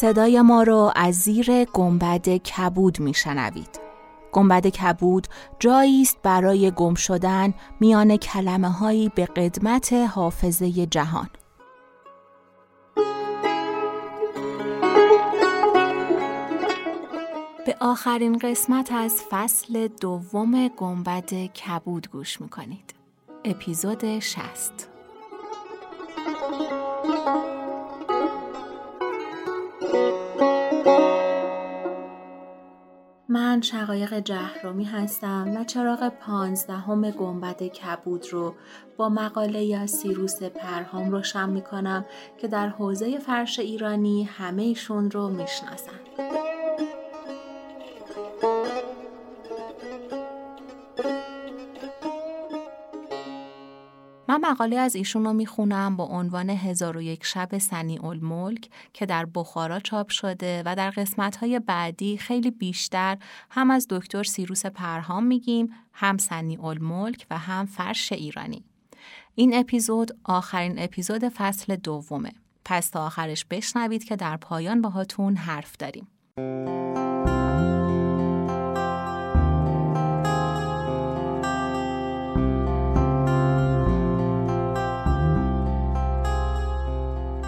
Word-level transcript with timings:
صدای 0.00 0.42
ما 0.42 0.62
رو 0.62 0.92
از 0.96 1.14
زیر 1.14 1.64
گنبد 1.64 2.28
کبود 2.28 3.00
میشنوید. 3.00 3.80
گنبد 4.32 4.66
کبود 4.66 5.26
جایی 5.58 6.02
است 6.02 6.18
برای 6.22 6.70
گم 6.70 6.94
شدن 6.94 7.54
میان 7.80 8.16
کلمه 8.16 8.68
هایی 8.68 9.08
به 9.14 9.26
قدمت 9.26 9.92
حافظه 9.92 10.86
جهان. 10.86 11.28
به 17.66 17.76
آخرین 17.80 18.38
قسمت 18.38 18.92
از 18.92 19.22
فصل 19.30 19.88
دوم 19.88 20.68
گنبد 20.68 21.32
کبود 21.32 22.10
گوش 22.10 22.40
می‌کنید. 22.40 22.94
اپیزود 23.44 24.18
60 24.18 24.88
من 33.30 33.60
شقایق 33.60 34.18
جهرومی 34.18 34.84
هستم 34.84 35.56
و 35.56 35.64
چراغ 35.64 36.08
پانزدهم 36.08 37.10
گنبد 37.10 37.62
کبود 37.62 38.32
رو 38.32 38.54
با 38.96 39.08
مقاله 39.08 39.64
یا 39.64 39.86
سیروس 39.86 40.42
پرهام 40.42 41.10
روشن 41.10 41.48
می 41.48 41.62
کنم 41.62 42.04
که 42.38 42.48
در 42.48 42.68
حوزه 42.68 43.18
فرش 43.18 43.58
ایرانی 43.58 44.24
همه 44.24 44.62
ایشون 44.62 45.10
رو 45.10 45.28
می‌شناسن. 45.28 46.47
مقاله 54.48 54.76
از 54.76 54.96
ایشون 54.96 55.24
رو 55.24 55.32
می‌خونم 55.32 55.96
با 55.96 56.04
عنوان 56.04 56.50
هزار 56.50 56.96
و 56.96 57.02
یک 57.02 57.24
شب 57.24 57.58
سنی 57.58 57.98
الملک 57.98 58.68
که 58.92 59.06
در 59.06 59.26
بخارا 59.34 59.80
چاپ 59.80 60.08
شده 60.08 60.62
و 60.66 60.74
در 60.76 60.90
قسمتهای 60.90 61.58
بعدی 61.58 62.16
خیلی 62.16 62.50
بیشتر 62.50 63.18
هم 63.50 63.70
از 63.70 63.86
دکتر 63.90 64.22
سیروس 64.22 64.66
پرهام 64.66 65.24
میگیم 65.24 65.68
هم 65.92 66.18
سنی 66.18 66.56
الملک 66.56 67.26
و 67.30 67.38
هم 67.38 67.66
فرش 67.66 68.12
ایرانی. 68.12 68.64
این 69.34 69.54
اپیزود 69.54 70.18
آخرین 70.24 70.78
اپیزود 70.78 71.28
فصل 71.28 71.76
دومه. 71.76 72.32
پس 72.64 72.90
تا 72.90 73.06
آخرش 73.06 73.44
بشنوید 73.44 74.04
که 74.04 74.16
در 74.16 74.36
پایان 74.36 74.82
باهاتون 74.82 75.36
حرف 75.36 75.76
داریم. 75.76 76.08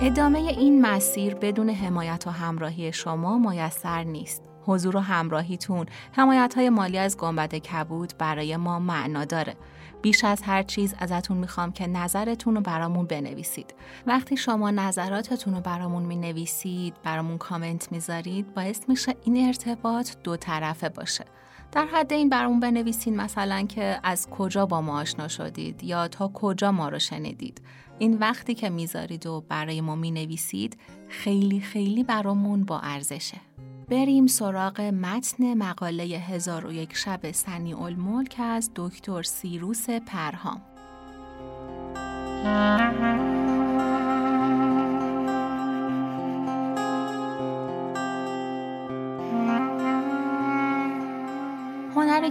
ادامه 0.03 0.39
این 0.39 0.81
مسیر 0.87 1.35
بدون 1.35 1.71
حمایت 1.71 2.27
و 2.27 2.31
همراهی 2.31 2.93
شما 2.93 3.39
میسر 3.39 4.05
نیست. 4.05 4.43
حضور 4.67 4.97
و 4.97 5.01
همراهیتون 5.01 5.87
حمایت 6.13 6.55
های 6.57 6.71
مالی 6.71 6.99
از 6.99 7.17
گنبد 7.17 7.55
کبود 7.55 8.13
برای 8.19 8.57
ما 8.57 8.79
معنا 8.79 9.25
داره. 9.25 9.57
بیش 10.03 10.25
از 10.25 10.43
هر 10.43 10.63
چیز 10.63 10.95
ازتون 10.99 11.37
می‌خوام 11.37 11.73
که 11.73 11.87
نظرتون 11.87 12.55
رو 12.55 12.61
برامون 12.61 13.07
بنویسید. 13.07 13.75
وقتی 14.07 14.37
شما 14.37 14.71
نظراتتون 14.71 15.55
رو 15.55 15.61
برامون 15.61 16.03
می‌نویسید، 16.03 16.95
برامون 17.05 17.39
کامنت 17.39 17.93
می‌ذارید، 17.93 18.55
باعث 18.55 18.81
میشه 18.89 19.15
این 19.25 19.47
ارتباط 19.47 20.11
دو 20.25 20.37
طرفه 20.37 20.89
باشه. 20.89 21.25
در 21.73 21.87
حد 21.93 22.13
این 22.13 22.29
برامون 22.29 22.61
بنویسین 22.61 23.17
مثلا 23.17 23.63
که 23.63 24.01
از 24.03 24.31
کجا 24.31 24.67
با 24.67 24.81
ما 24.81 25.01
آشنا 25.01 25.29
شدید 25.29 25.85
یا 25.85 26.09
تا 26.09 26.31
کجا 26.35 26.73
ما 26.73 26.89
رو 26.89 26.99
شنیدید. 26.99 27.61
این 28.01 28.19
وقتی 28.19 28.55
که 28.55 28.71
می‌ذارید 28.71 29.27
و 29.27 29.45
برای 29.49 29.81
ما 29.81 29.95
می‌نویسید 29.95 30.77
خیلی 31.09 31.61
خیلی 31.61 32.05
برامون 32.05 32.65
با 32.65 32.81
ارزشه. 32.81 33.37
بریم 33.89 34.27
سراغ 34.27 34.81
متن 34.81 35.55
مقاله 35.55 36.05
هزار 36.05 36.67
و 36.67 36.73
یک 36.73 36.97
شب 36.97 37.31
سنی 37.31 37.75
الملک 37.75 38.37
از 38.39 38.71
دکتر 38.77 39.23
سیروس 39.23 39.91
پرهام. 39.91 40.63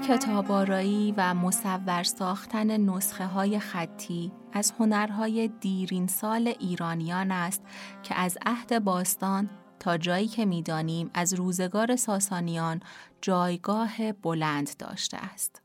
کتابارایی 0.09 1.13
و 1.17 1.33
مصور 1.33 2.03
ساختن 2.03 2.77
نسخه 2.77 3.25
های 3.25 3.59
خطی 3.59 4.31
از 4.53 4.73
هنرهای 4.79 5.47
دیرین 5.47 6.07
سال 6.07 6.53
ایرانیان 6.59 7.31
است 7.31 7.61
که 8.03 8.15
از 8.15 8.37
عهد 8.45 8.83
باستان 8.83 9.49
تا 9.79 9.97
جایی 9.97 10.27
که 10.27 10.45
می‌دانیم 10.45 11.09
از 11.13 11.33
روزگار 11.33 11.95
ساسانیان 11.95 12.79
جایگاه 13.21 14.11
بلند 14.11 14.77
داشته 14.77 15.17
است. 15.17 15.61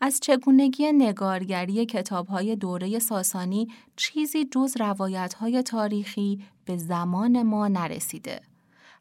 از 0.00 0.20
چگونگی 0.22 0.92
نگارگری 0.92 1.86
کتابهای 1.86 2.56
دوره 2.56 2.98
ساسانی 2.98 3.68
چیزی 3.96 4.44
جز 4.44 4.76
روایتهای 4.80 5.62
تاریخی 5.62 6.44
به 6.64 6.76
زمان 6.76 7.42
ما 7.42 7.68
نرسیده. 7.68 8.51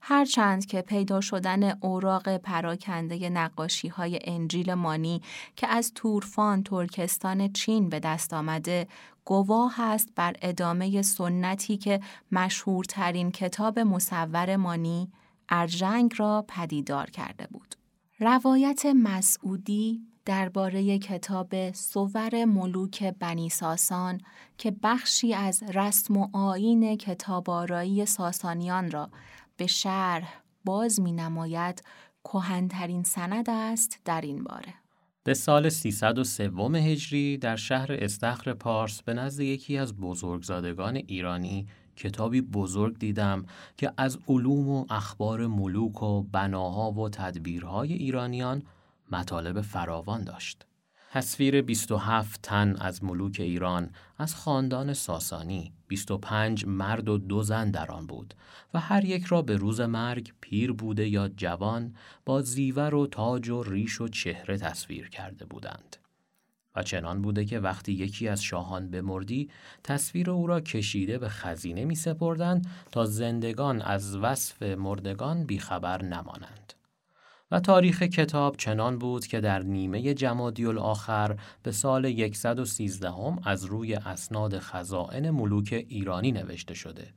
هرچند 0.01 0.65
که 0.65 0.81
پیدا 0.81 1.21
شدن 1.21 1.77
اوراق 1.81 2.37
پراکنده 2.37 3.29
نقاشی 3.29 3.87
های 3.87 4.19
انجیل 4.23 4.73
مانی 4.73 5.21
که 5.55 5.67
از 5.67 5.91
تورفان 5.95 6.63
ترکستان 6.63 7.53
چین 7.53 7.89
به 7.89 7.99
دست 7.99 8.33
آمده 8.33 8.87
گواه 9.25 9.81
است 9.81 10.09
بر 10.15 10.35
ادامه 10.41 11.01
سنتی 11.01 11.77
که 11.77 11.99
مشهورترین 12.31 13.31
کتاب 13.31 13.79
مصور 13.79 14.55
مانی 14.55 15.11
ارجنگ 15.49 16.13
را 16.17 16.45
پدیدار 16.47 17.09
کرده 17.09 17.47
بود. 17.51 17.75
روایت 18.19 18.85
مسعودی 18.85 20.01
درباره 20.25 20.99
کتاب 20.99 21.71
سوور 21.71 22.45
ملوک 22.45 23.03
بنی 23.03 23.49
ساسان 23.49 24.21
که 24.57 24.75
بخشی 24.83 25.33
از 25.33 25.63
رسم 25.63 26.17
و 26.17 26.37
آین 26.37 26.97
کتابارایی 26.97 28.05
ساسانیان 28.05 28.91
را 28.91 29.09
به 29.61 29.67
شرح 29.67 30.43
باز 30.65 30.99
می 30.99 31.11
نماید 31.11 31.83
کهنترین 32.23 33.03
سند 33.03 33.49
است 33.49 33.99
در 34.05 34.21
این 34.21 34.43
باره. 34.43 34.73
به 35.23 35.33
سال 35.33 35.69
303 35.69 36.51
هجری 36.75 37.37
در 37.37 37.55
شهر 37.55 37.87
استخر 37.91 38.53
پارس 38.53 39.03
به 39.03 39.13
نزد 39.13 39.39
یکی 39.39 39.77
از 39.77 39.95
بزرگزادگان 39.95 40.95
ایرانی 40.95 41.67
کتابی 41.95 42.41
بزرگ 42.41 42.99
دیدم 42.99 43.45
که 43.77 43.93
از 43.97 44.19
علوم 44.27 44.69
و 44.69 44.85
اخبار 44.89 45.47
ملوک 45.47 46.03
و 46.03 46.23
بناها 46.23 46.91
و 46.91 47.09
تدبیرهای 47.09 47.93
ایرانیان 47.93 48.63
مطالب 49.11 49.61
فراوان 49.61 50.23
داشت. 50.23 50.65
تصویر 51.13 51.61
27 51.61 52.39
تن 52.41 52.75
از 52.79 53.03
ملوک 53.03 53.37
ایران 53.39 53.89
از 54.17 54.35
خاندان 54.35 54.93
ساسانی 54.93 55.73
25 55.87 56.65
مرد 56.65 57.09
و 57.09 57.17
دو 57.17 57.43
زن 57.43 57.71
در 57.71 57.91
آن 57.91 58.07
بود 58.07 58.33
و 58.73 58.79
هر 58.79 59.05
یک 59.05 59.25
را 59.25 59.41
به 59.41 59.57
روز 59.57 59.81
مرگ 59.81 60.33
پیر 60.41 60.71
بوده 60.71 61.07
یا 61.07 61.27
جوان 61.27 61.95
با 62.25 62.41
زیور 62.41 62.95
و 62.95 63.07
تاج 63.07 63.49
و 63.49 63.63
ریش 63.63 64.01
و 64.01 64.07
چهره 64.07 64.57
تصویر 64.57 65.09
کرده 65.09 65.45
بودند. 65.45 65.95
و 66.75 66.83
چنان 66.83 67.21
بوده 67.21 67.45
که 67.45 67.59
وقتی 67.59 67.93
یکی 67.93 68.27
از 68.27 68.43
شاهان 68.43 68.91
بمردی 68.91 69.49
تصویر 69.83 70.31
او 70.31 70.47
را 70.47 70.61
کشیده 70.61 71.17
به 71.17 71.29
خزینه 71.29 71.85
می 71.85 71.95
سپردند 71.95 72.67
تا 72.91 73.05
زندگان 73.05 73.81
از 73.81 74.15
وصف 74.15 74.63
مردگان 74.63 75.43
بیخبر 75.43 76.03
نمانند. 76.03 76.73
و 77.51 77.59
تاریخ 77.59 78.03
کتاب 78.03 78.57
چنان 78.57 78.97
بود 78.97 79.27
که 79.27 79.41
در 79.41 79.59
نیمه 79.59 80.13
جمادی 80.13 80.65
الاخر 80.65 81.37
به 81.63 81.71
سال 81.71 82.31
113 82.33 83.09
هم 83.09 83.39
از 83.45 83.65
روی 83.65 83.93
اسناد 83.93 84.59
خزائن 84.59 85.29
ملوک 85.29 85.85
ایرانی 85.87 86.31
نوشته 86.31 86.73
شده 86.73 87.13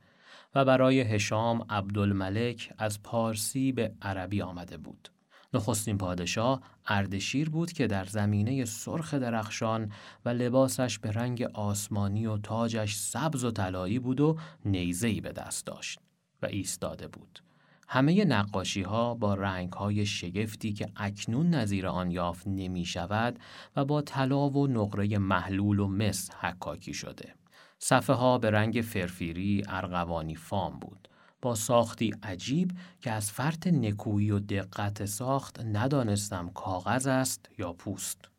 و 0.55 0.65
برای 0.65 1.01
هشام 1.01 1.65
عبدالملک 1.69 2.73
از 2.77 3.03
پارسی 3.03 3.71
به 3.71 3.93
عربی 4.01 4.41
آمده 4.41 4.77
بود. 4.77 5.09
نخستین 5.53 5.97
پادشاه 5.97 6.61
اردشیر 6.87 7.49
بود 7.49 7.71
که 7.71 7.87
در 7.87 8.05
زمینه 8.05 8.65
سرخ 8.65 9.13
درخشان 9.13 9.91
و 10.25 10.29
لباسش 10.29 10.99
به 10.99 11.11
رنگ 11.11 11.41
آسمانی 11.53 12.25
و 12.25 12.37
تاجش 12.37 12.95
سبز 12.95 13.43
و 13.43 13.51
طلایی 13.51 13.99
بود 13.99 14.21
و 14.21 14.37
نیزهی 14.65 15.21
به 15.21 15.31
دست 15.31 15.65
داشت 15.65 15.99
و 16.41 16.45
ایستاده 16.45 17.07
بود. 17.07 17.39
همه 17.87 18.25
نقاشی 18.25 18.81
ها 18.81 19.13
با 19.13 19.33
رنگ 19.33 19.73
های 19.73 20.05
شگفتی 20.05 20.73
که 20.73 20.87
اکنون 20.95 21.49
نظیر 21.49 21.87
آن 21.87 22.11
یافت 22.11 22.47
نمی 22.47 22.85
شود 22.85 23.39
و 23.75 23.85
با 23.85 24.01
طلا 24.01 24.49
و 24.49 24.67
نقره 24.67 25.17
محلول 25.17 25.79
و 25.79 25.87
مس 25.87 26.29
حکاکی 26.39 26.93
شده. 26.93 27.35
صفحه 27.79 28.15
ها 28.15 28.37
به 28.37 28.51
رنگ 28.51 28.81
فرفیری 28.81 29.63
ارغوانی 29.67 30.35
فام 30.35 30.79
بود. 30.79 31.07
با 31.41 31.55
ساختی 31.55 32.13
عجیب 32.23 32.71
که 33.01 33.11
از 33.11 33.31
فرط 33.31 33.67
نکویی 33.67 34.31
و 34.31 34.39
دقت 34.39 35.05
ساخت 35.05 35.61
ندانستم 35.61 36.49
کاغذ 36.49 37.07
است 37.07 37.49
یا 37.57 37.73
پوست. 37.73 38.29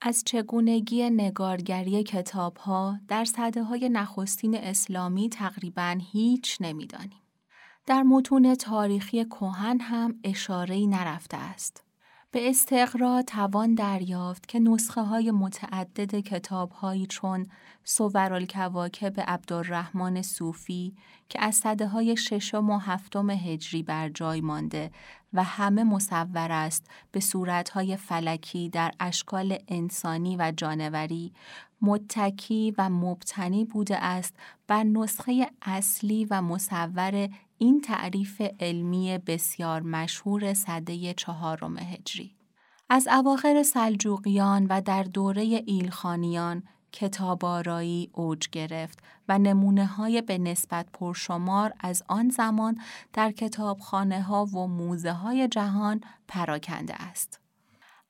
از 0.00 0.22
چگونگی 0.26 1.10
نگارگری 1.10 2.02
کتاب 2.02 2.56
ها 2.56 2.98
در 3.08 3.24
صده 3.24 3.62
های 3.62 3.88
نخستین 3.88 4.56
اسلامی 4.56 5.28
تقریبا 5.28 5.98
هیچ 6.12 6.56
نمی‌دانیم. 6.60 7.25
در 7.86 8.02
متون 8.02 8.54
تاریخی 8.54 9.24
کهن 9.24 9.80
هم 9.80 10.14
اشاره‌ای 10.24 10.86
نرفته 10.86 11.36
است. 11.36 11.82
به 12.30 12.50
استقرا 12.50 13.22
توان 13.22 13.74
دریافت 13.74 14.48
که 14.48 14.58
نسخه 14.58 15.00
های 15.00 15.30
متعدد 15.30 16.20
کتاب 16.20 16.70
هایی 16.70 17.06
چون 17.06 17.46
سورالکواکب 17.84 19.20
عبدالرحمن 19.20 20.22
صوفی 20.22 20.94
که 21.28 21.42
از 21.42 21.54
صده 21.54 21.86
های 21.86 22.16
ششم 22.16 22.70
و 22.70 22.78
هفتم 22.78 23.30
هجری 23.30 23.82
بر 23.82 24.08
جای 24.08 24.40
مانده 24.40 24.90
و 25.32 25.44
همه 25.44 25.84
مصور 25.84 26.52
است 26.52 26.86
به 27.12 27.20
صورت 27.20 27.70
های 27.70 27.96
فلکی 27.96 28.68
در 28.68 28.92
اشکال 29.00 29.58
انسانی 29.68 30.36
و 30.36 30.52
جانوری 30.56 31.32
متکی 31.82 32.74
و 32.78 32.88
مبتنی 32.88 33.64
بوده 33.64 33.96
است 33.96 34.34
بر 34.66 34.82
نسخه 34.82 35.50
اصلی 35.62 36.24
و 36.24 36.42
مصور 36.42 37.28
این 37.58 37.80
تعریف 37.80 38.42
علمی 38.60 39.18
بسیار 39.18 39.82
مشهور 39.82 40.54
صده 40.54 41.14
چهارم 41.14 41.78
هجری 41.78 42.36
از 42.88 43.08
اواخر 43.08 43.62
سلجوقیان 43.62 44.66
و 44.66 44.80
در 44.80 45.02
دوره 45.02 45.42
ایلخانیان 45.42 46.62
کتابارایی 46.92 48.10
اوج 48.12 48.48
گرفت 48.50 48.98
و 49.28 49.38
نمونه 49.38 49.86
های 49.86 50.22
به 50.22 50.38
نسبت 50.38 50.86
پرشمار 50.92 51.72
از 51.80 52.02
آن 52.08 52.28
زمان 52.28 52.80
در 53.12 53.32
کتابخانه 53.32 54.22
ها 54.22 54.44
و 54.44 54.66
موزه 54.66 55.12
های 55.12 55.48
جهان 55.48 56.00
پراکنده 56.28 56.94
است. 56.94 57.40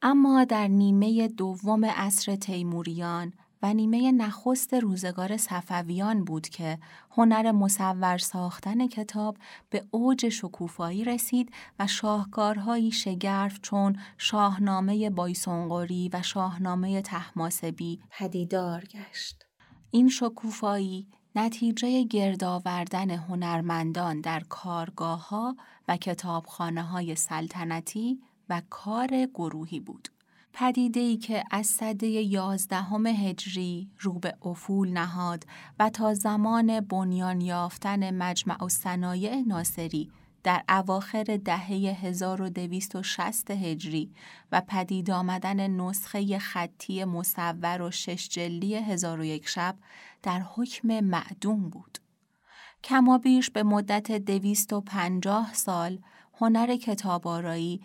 اما 0.02 0.44
در 0.44 0.68
نیمه 0.68 1.28
دوم 1.28 1.84
عصر 1.84 2.36
تیموریان 2.36 3.32
و 3.62 3.74
نیمه 3.74 4.12
نخست 4.12 4.74
روزگار 4.74 5.36
صفویان 5.36 6.24
بود 6.24 6.48
که 6.48 6.78
هنر 7.10 7.52
مصور 7.52 8.18
ساختن 8.18 8.86
کتاب 8.86 9.36
به 9.70 9.84
اوج 9.90 10.28
شکوفایی 10.28 11.04
رسید 11.04 11.52
و 11.78 11.86
شاهکارهایی 11.86 12.90
شگرف 12.92 13.60
چون 13.60 13.96
شاهنامه 14.18 15.10
بایسونگوری 15.10 16.10
و 16.12 16.22
شاهنامه 16.22 17.02
تحماسبی 17.02 18.00
پدیدار 18.10 18.84
گشت. 18.84 19.46
این 19.90 20.08
شکوفایی 20.08 21.08
نتیجه 21.36 22.02
گردآوردن 22.02 23.10
هنرمندان 23.10 24.20
در 24.20 24.40
کارگاه 24.48 25.28
ها 25.28 25.56
و 25.88 25.96
کتابخانه 25.96 26.82
های 26.82 27.14
سلطنتی 27.14 28.20
و 28.48 28.62
کار 28.70 29.26
گروهی 29.34 29.80
بود. 29.80 30.08
پدیده 30.58 31.00
ای 31.00 31.16
که 31.16 31.44
از 31.50 31.66
سده 31.66 32.06
یازدهم 32.06 33.06
هجری 33.06 33.90
رو 34.00 34.12
به 34.12 34.34
افول 34.42 34.88
نهاد 34.88 35.44
و 35.78 35.90
تا 35.90 36.14
زمان 36.14 36.80
بنیان 36.80 37.40
یافتن 37.40 38.14
مجمع 38.14 38.64
و 38.64 38.68
صنایع 38.68 39.42
ناصری 39.46 40.10
در 40.42 40.64
اواخر 40.68 41.40
دهه 41.44 41.96
1260 42.02 43.50
هجری 43.50 44.10
و 44.52 44.62
پدید 44.68 45.10
آمدن 45.10 45.70
نسخه 45.70 46.38
خطی 46.38 47.04
مصور 47.04 47.82
و 47.82 47.90
شش 47.90 48.28
جلی 48.28 48.74
هزار 48.74 49.20
و 49.20 49.24
یک 49.24 49.48
شب 49.48 49.76
در 50.22 50.40
حکم 50.40 51.00
معدوم 51.00 51.70
بود. 51.70 51.98
کمابیش 52.84 53.50
به 53.50 53.62
مدت 53.62 54.12
دویست 54.12 54.72
و 54.72 54.80
پنجاه 54.80 55.54
سال 55.54 55.98
هنر 56.40 56.76
کتابارایی 56.76 57.80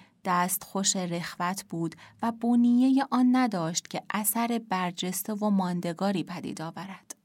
خوش 0.61 0.95
رخوت 0.95 1.63
بود 1.69 1.95
و 2.21 2.31
بنیه 2.31 3.05
آن 3.11 3.35
نداشت 3.35 3.87
که 3.87 4.01
اثر 4.09 4.61
برجسته 4.69 5.33
و 5.33 5.49
ماندگاری 5.49 6.23
پدید 6.23 6.61
آورد. 6.61 7.15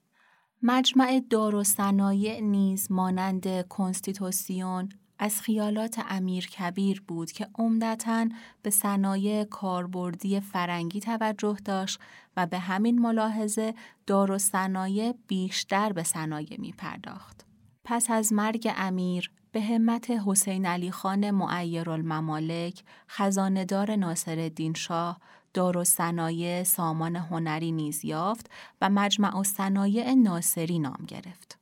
مجمع 0.63 1.23
دار 1.31 1.55
و 1.55 1.65
صنایع 1.65 2.41
نیز 2.41 2.93
مانند 2.93 3.69
کنستیتوسیون 3.69 4.89
از 5.19 5.41
خیالات 5.41 6.01
امیر 6.09 6.47
کبیر 6.47 7.03
بود 7.09 7.33
که 7.33 7.49
عمدتا 7.55 8.29
به 8.63 8.71
صنایع 8.71 9.45
کاربردی 9.45 10.41
فرنگی 10.41 11.01
توجه 11.01 11.57
داشت 11.65 12.01
و 12.37 12.47
به 12.47 12.59
همین 12.59 12.99
ملاحظه 12.99 13.75
دار 14.07 14.31
و 14.31 14.39
صنایع 14.39 15.15
بیشتر 15.27 15.93
به 15.93 16.03
صنایع 16.03 16.61
می 16.61 16.73
پرداخت. 16.73 17.47
پس 17.85 18.11
از 18.11 18.33
مرگ 18.33 18.73
امیر 18.77 19.31
به 19.57 19.63
همت 19.63 20.11
حسین 20.11 20.67
علی 20.67 20.91
خان 20.91 21.31
معیر 21.31 21.91
الممالک، 21.91 22.83
خزاندار 23.09 23.97
ناصر 23.97 24.39
الدین 24.39 24.75
شاه، 24.75 25.21
دار 25.55 25.77
و 25.77 25.85
صنایع 25.85 26.63
سامان 26.63 27.17
هنری 27.17 27.73
نیز 27.73 28.05
یافت 28.05 28.51
و 28.81 28.91
مجمع 28.91 29.39
و 29.39 29.45
صنایع 29.45 30.15
ناصری 30.15 30.79
نام 30.79 31.05
گرفت. 31.09 31.59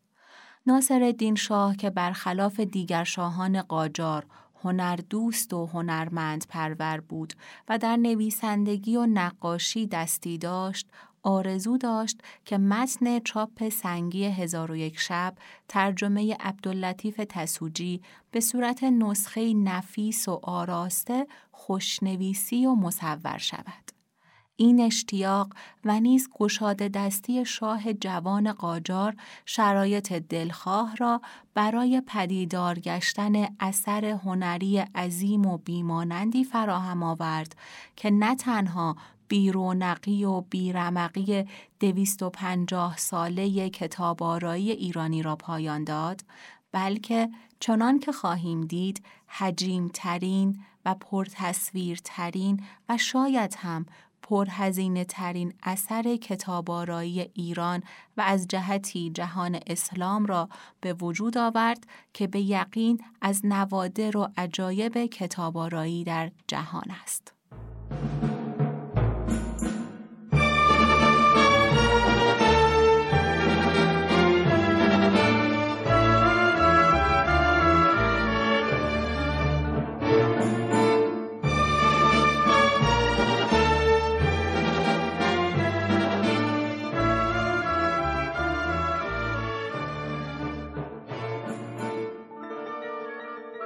ناصر 0.67 1.03
الدین 1.03 1.35
شاه 1.35 1.77
که 1.77 1.91
برخلاف 1.91 2.61
دیگر 2.61 3.05
شاهان 3.05 3.63
قاجار 3.63 4.27
هنر 4.63 4.97
دوست 5.11 5.55
و 5.55 5.67
هنرمند 5.67 6.47
پرور 6.49 7.01
بود 7.01 7.35
و 7.69 7.79
در 7.79 7.97
نویسندگی 7.97 8.97
و 8.97 9.07
نقاشی 9.07 9.87
دستی 9.87 10.39
داشت 10.39 10.89
آرزو 11.25 11.79
داشت 11.79 12.21
که 12.45 12.59
متن 12.59 13.19
چاپ 13.19 13.69
سنگی 13.69 14.25
هزار 14.25 14.71
و 14.71 14.77
یک 14.77 14.99
شب 14.99 15.35
ترجمه 15.69 16.37
عبداللطیف 16.41 17.21
تسوجی 17.29 18.03
به 18.31 18.41
صورت 18.41 18.85
نسخه 18.85 19.55
نفیس 19.55 20.29
و 20.29 20.41
آراسته 20.43 21.27
خوشنویسی 21.53 22.67
و 22.67 22.75
مصور 22.75 23.39
شود. 23.39 23.95
این 24.57 24.81
اشتیاق 24.81 25.53
و 25.85 26.01
نیز 26.01 26.29
گشاده 26.39 26.89
دستی 26.89 27.45
شاه 27.45 27.93
جوان 27.93 28.53
قاجار 28.53 29.17
شرایط 29.47 30.13
دلخواه 30.13 30.97
را 30.97 31.21
برای 31.55 32.03
پدیدار 32.07 32.79
گشتن 32.79 33.47
اثر 33.61 34.05
هنری 34.05 34.79
عظیم 34.79 35.47
و 35.47 35.59
بیمانندی 35.59 36.45
فراهم 36.45 37.03
آورد 37.03 37.57
که 37.97 38.11
نه 38.11 38.35
تنها 38.35 38.97
بیرونقی 39.29 40.25
و 40.25 40.41
بیرمقی 40.41 41.45
دویست 41.81 42.23
و 42.23 42.31
پنجاه 42.31 42.97
ساله 42.97 43.71
کتاب 43.71 44.23
آرایی 44.23 44.71
ایرانی 44.71 45.23
را 45.23 45.37
پایان 45.37 45.85
داد 45.85 46.25
بلکه 46.73 47.29
چنان 47.61 47.99
که 47.99 48.13
خواهیم 48.13 48.61
دید 48.61 49.03
حجیم 49.27 49.91
ترین 49.95 50.59
و 50.85 50.95
پرتصویر 50.95 51.99
ترین 52.05 52.63
و 52.89 52.99
شاید 52.99 53.55
هم 53.59 53.87
پرهزینه 54.23 55.05
ترین 55.05 55.55
اثر 55.63 56.17
کتابارایی 56.17 57.31
ایران 57.35 57.83
و 58.17 58.21
از 58.21 58.49
جهتی 58.49 59.11
جهان 59.11 59.61
اسلام 59.67 60.27
را 60.27 60.49
به 60.81 60.93
وجود 60.93 61.39
آورد 61.39 61.87
که 62.13 62.27
به 62.27 62.41
یقین 62.41 63.05
از 63.21 63.47
نوادر 63.47 64.17
و 64.17 64.29
عجایب 64.37 65.07
کتابارایی 65.07 66.05
در 66.05 66.31
جهان 66.49 66.91
است. 67.03 67.33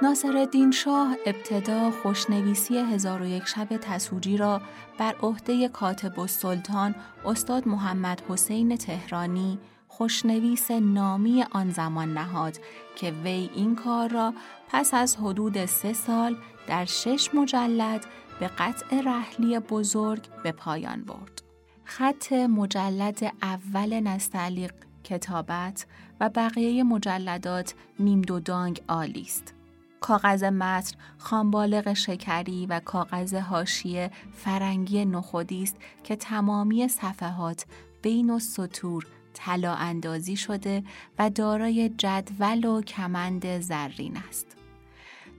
ناصرالدین 0.01 0.71
شاه 0.71 1.15
ابتدا 1.25 1.91
خوشنویسی 1.91 2.77
هزار 2.77 3.21
و 3.21 3.25
یک 3.25 3.45
شب 3.45 3.77
تسوجی 3.77 4.37
را 4.37 4.61
بر 4.97 5.15
عهده 5.15 5.67
کاتب 5.67 6.19
السلطان 6.19 6.95
استاد 7.25 7.67
محمد 7.67 8.21
حسین 8.29 8.77
تهرانی 8.77 9.59
خوشنویس 9.87 10.71
نامی 10.71 11.45
آن 11.51 11.69
زمان 11.69 12.13
نهاد 12.13 12.59
که 12.95 13.11
وی 13.11 13.49
این 13.55 13.75
کار 13.75 14.09
را 14.09 14.33
پس 14.69 14.93
از 14.93 15.15
حدود 15.15 15.65
سه 15.65 15.93
سال 15.93 16.35
در 16.67 16.85
شش 16.85 17.29
مجلد 17.33 18.05
به 18.39 18.47
قطع 18.47 19.01
رحلی 19.01 19.59
بزرگ 19.59 20.27
به 20.43 20.51
پایان 20.51 21.03
برد. 21.03 21.41
خط 21.83 22.33
مجلد 22.33 23.33
اول 23.41 23.99
نستعلیق 23.99 24.71
کتابت 25.03 25.85
و 26.19 26.29
بقیه 26.29 26.83
مجلدات 26.83 27.73
نیم 27.99 28.21
دو 28.21 28.39
دانگ 28.39 28.81
عالی 28.87 29.21
است. 29.21 29.58
کاغذ 30.01 30.43
متن 30.43 30.97
خانبالغ 31.17 31.93
شکری 31.93 32.65
و 32.65 32.79
کاغذ 32.79 33.33
هاشیه 33.33 34.11
فرنگی 34.33 35.05
نخودی 35.05 35.63
است 35.63 35.75
که 36.03 36.15
تمامی 36.15 36.87
صفحات 36.87 37.65
بین 38.01 38.29
و 38.29 38.39
سطور 38.39 39.05
طلا 39.33 39.73
اندازی 39.73 40.35
شده 40.35 40.83
و 41.19 41.29
دارای 41.29 41.89
جدول 41.89 42.65
و 42.65 42.81
کمند 42.81 43.59
زرین 43.59 44.17
است. 44.29 44.58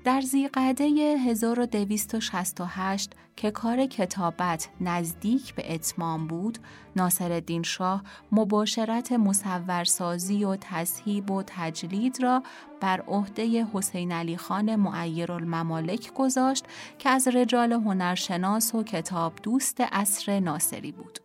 در 0.04 0.20
زیقده 0.20 0.84
1268 0.84 3.12
که 3.36 3.50
کار 3.50 3.86
کتابت 3.86 4.68
نزدیک 4.80 5.54
به 5.54 5.74
اتمام 5.74 6.26
بود، 6.26 6.58
ناصر 6.96 7.42
شاه 7.62 8.02
مباشرت 8.32 9.12
مصورسازی 9.12 10.44
و 10.44 10.56
تصهیب 10.56 11.30
و 11.30 11.42
تجلید 11.46 12.22
را 12.22 12.42
بر 12.80 13.00
عهده 13.00 13.66
حسین 13.72 14.12
علی 14.12 14.36
خان 14.36 14.76
معیر 14.76 15.32
الممالک 15.32 16.14
گذاشت 16.14 16.64
که 16.98 17.08
از 17.08 17.28
رجال 17.28 17.72
هنرشناس 17.72 18.74
و 18.74 18.82
کتاب 18.82 19.32
دوست 19.42 19.80
عصر 19.80 20.40
ناصری 20.40 20.92
بود. 20.92 21.18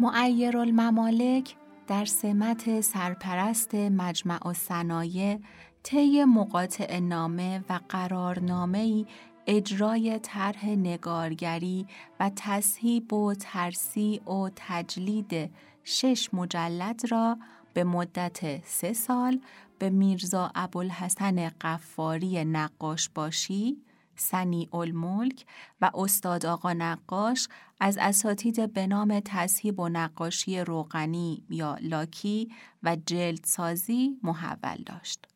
معیر 0.00 0.58
الممالک 0.58 1.56
در 1.86 2.04
سمت 2.04 2.80
سرپرست 2.80 3.74
مجمع 3.74 4.48
و 4.48 4.52
صنایع 4.52 5.38
طی 5.82 6.24
مقاطع 6.24 6.98
نامه 7.00 7.64
و 7.68 7.80
قرارنامه 7.88 9.06
اجرای 9.46 10.18
طرح 10.18 10.66
نگارگری 10.66 11.86
و 12.20 12.30
تصهیب 12.36 13.12
و 13.12 13.34
ترسیع 13.34 14.30
و 14.30 14.50
تجلید 14.56 15.50
شش 15.84 16.28
مجلد 16.34 17.00
را 17.10 17.38
به 17.74 17.84
مدت 17.84 18.64
سه 18.64 18.92
سال 18.92 19.40
به 19.78 19.90
میرزا 19.90 20.50
ابوالحسن 20.54 21.48
قفاری 21.48 22.44
نقاش 22.44 23.08
باشی 23.08 23.82
سنی 24.16 24.68
الملک 24.72 25.44
و 25.80 25.90
استاد 25.94 26.46
آقا 26.46 26.72
نقاش 26.72 27.48
از 27.80 27.98
اساتید 28.00 28.72
به 28.72 28.86
نام 28.86 29.20
تصهیب 29.24 29.80
و 29.80 29.88
نقاشی 29.88 30.60
روغنی 30.60 31.42
یا 31.50 31.78
لاکی 31.80 32.52
و 32.82 32.96
جلد 33.06 33.44
سازی 33.44 34.18
محول 34.22 34.82
داشت. 34.86 35.29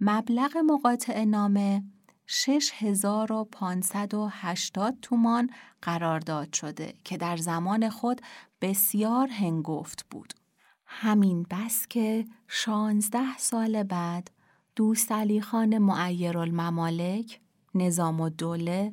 مبلغ 0.00 0.56
مقاطع 0.56 1.24
نامه 1.24 1.84
6580 2.26 4.98
تومان 5.02 5.50
قرارداد 5.82 6.52
شده 6.52 6.94
که 7.04 7.16
در 7.16 7.36
زمان 7.36 7.88
خود 7.88 8.20
بسیار 8.60 9.28
هنگفت 9.28 10.06
بود. 10.10 10.34
همین 10.86 11.46
بس 11.50 11.86
که 11.86 12.26
16 12.48 13.38
سال 13.38 13.82
بعد 13.82 14.30
دوست 14.76 15.12
علی 15.12 15.40
خان 15.40 15.78
معیر 15.78 16.38
نظام 17.74 18.20
و 18.20 18.28
دوله 18.28 18.92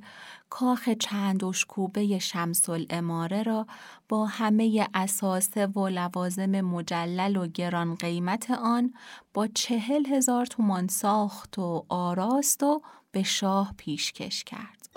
کاخ 0.52 0.90
چند 0.90 1.44
اشکوبه 1.44 2.20
شمس 2.20 2.70
الاماره 2.70 3.44
را 3.44 3.68
با 4.10 4.26
همه 4.26 4.88
اساسه 4.94 5.68
و 5.68 5.88
لوازم 5.88 6.62
مجلل 6.62 7.36
و 7.38 7.48
گران 7.48 7.96
قیمت 7.96 8.52
آن 8.52 8.94
با 9.34 9.48
چهل 9.48 10.06
هزار 10.06 10.46
تومان 10.46 10.88
ساخت 10.88 11.60
و 11.60 11.86
آراست 11.90 12.64
و 12.64 12.82
به 13.12 13.24
شاه 13.24 13.74
پیشکش 13.78 14.44
کرد. 14.44 14.90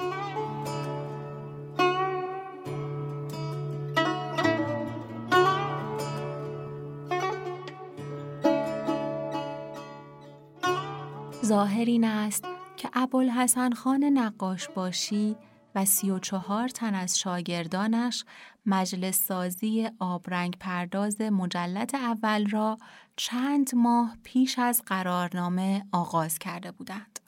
ظاهر 11.44 11.84
این 11.84 12.04
است 12.04 12.53
که 12.84 12.90
ابوالحسن 12.92 13.72
خان 13.72 14.04
نقاش 14.04 14.68
باشی 14.68 15.36
و 15.74 15.84
سی 15.84 16.10
و 16.10 16.18
چهار 16.18 16.68
تن 16.68 16.94
از 16.94 17.18
شاگردانش 17.18 18.24
مجلس 18.66 19.24
سازی 19.24 19.88
آبرنگ 19.98 20.56
پرداز 20.60 21.20
مجلد 21.20 21.96
اول 21.96 22.46
را 22.50 22.78
چند 23.16 23.74
ماه 23.74 24.16
پیش 24.22 24.58
از 24.58 24.82
قرارنامه 24.86 25.86
آغاز 25.92 26.38
کرده 26.38 26.72
بودند. 26.72 27.20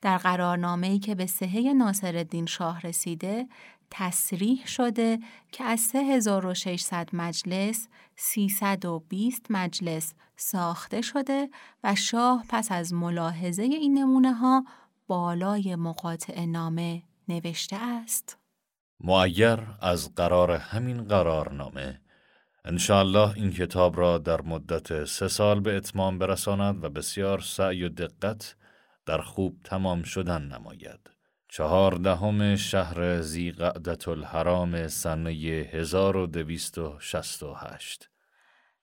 در 0.00 0.18
قرارنامه‌ای 0.18 0.98
که 0.98 1.14
به 1.14 1.26
صحه 1.26 1.72
ناصرالدین 1.72 2.46
شاه 2.46 2.80
رسیده 2.80 3.48
تصریح 3.90 4.66
شده 4.66 5.18
که 5.52 5.64
از 5.64 5.80
3600 5.80 7.08
مجلس 7.12 7.88
320 8.16 9.46
مجلس 9.50 10.14
ساخته 10.36 11.00
شده 11.00 11.50
و 11.84 11.94
شاه 11.94 12.44
پس 12.48 12.72
از 12.72 12.94
ملاحظه 12.94 13.62
این 13.62 13.98
نمونه 13.98 14.32
ها 14.32 14.64
بالای 15.06 15.76
مقاطع 15.76 16.44
نامه 16.44 17.02
نوشته 17.28 17.76
است 17.76 18.38
معیر 19.00 19.58
از 19.80 20.14
قرار 20.14 20.50
همین 20.50 21.04
قرارنامه 21.04 22.00
انشاءالله 22.64 23.36
این 23.36 23.50
کتاب 23.50 23.98
را 23.98 24.18
در 24.18 24.40
مدت 24.40 25.04
سه 25.04 25.28
سال 25.28 25.60
به 25.60 25.76
اتمام 25.76 26.18
برساند 26.18 26.84
و 26.84 26.90
بسیار 26.90 27.40
سعی 27.40 27.84
و 27.84 27.88
دقت 27.88 28.56
در 29.06 29.20
خوب 29.20 29.56
تمام 29.64 30.02
شدن 30.02 30.42
نماید. 30.42 31.10
چهاردهم 31.48 32.56
شهر 32.56 33.20
زیقعدت 33.20 34.08
الحرام 34.08 34.88
سنه 34.88 35.30
1268 35.30 38.08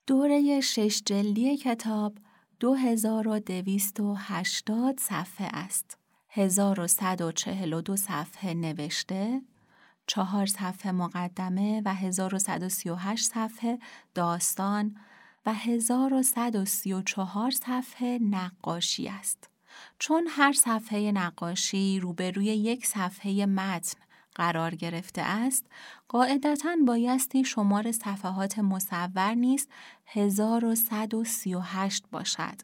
دوره 0.07 0.61
شش 0.61 1.01
جلدی 1.05 1.57
کتاب 1.57 2.17
2280 2.59 4.99
صفحه 4.99 5.47
است. 5.53 5.98
1142 6.39 7.95
صفحه 7.95 8.53
نوشته، 8.53 9.41
چهار 10.07 10.45
صفحه 10.45 10.91
مقدمه 10.91 11.81
و 11.85 11.93
1138 11.93 13.25
صفحه 13.25 13.79
داستان 14.15 14.95
و 15.45 15.53
1134 15.53 17.51
صفحه 17.51 18.19
نقاشی 18.21 19.07
است. 19.07 19.49
چون 19.99 20.27
هر 20.29 20.53
صفحه 20.53 21.11
نقاشی 21.11 21.99
روبروی 21.99 22.45
یک 22.45 22.85
صفحه 22.85 23.45
متن 23.45 23.99
قرار 24.35 24.75
گرفته 24.75 25.21
است، 25.21 25.65
قاعدتا 26.07 26.75
بایستی 26.87 27.43
شمار 27.43 27.91
صفحات 27.91 28.59
مصور 28.59 29.33
نیز 29.33 29.67
1138 30.05 32.03
باشد. 32.11 32.61